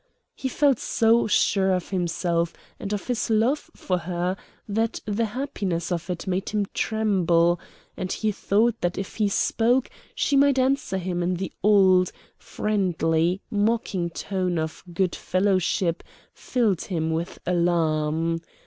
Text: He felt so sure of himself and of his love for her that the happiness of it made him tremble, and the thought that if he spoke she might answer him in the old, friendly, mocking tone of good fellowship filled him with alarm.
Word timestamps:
He 0.33 0.49
felt 0.49 0.79
so 0.79 1.27
sure 1.27 1.75
of 1.75 1.89
himself 1.91 2.55
and 2.79 2.91
of 2.91 3.05
his 3.05 3.29
love 3.29 3.69
for 3.75 3.99
her 3.99 4.35
that 4.67 4.99
the 5.05 5.25
happiness 5.25 5.91
of 5.91 6.09
it 6.09 6.25
made 6.25 6.49
him 6.49 6.65
tremble, 6.73 7.59
and 7.95 8.09
the 8.09 8.31
thought 8.31 8.81
that 8.81 8.97
if 8.97 9.17
he 9.17 9.29
spoke 9.29 9.91
she 10.15 10.35
might 10.35 10.57
answer 10.57 10.97
him 10.97 11.21
in 11.21 11.35
the 11.35 11.53
old, 11.61 12.11
friendly, 12.35 13.41
mocking 13.51 14.09
tone 14.09 14.57
of 14.57 14.83
good 14.91 15.15
fellowship 15.15 16.01
filled 16.33 16.81
him 16.85 17.11
with 17.11 17.37
alarm. 17.45 18.41